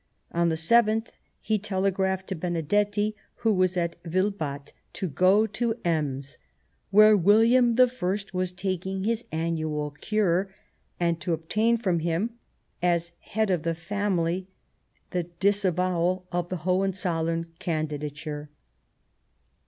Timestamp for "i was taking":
7.79-9.03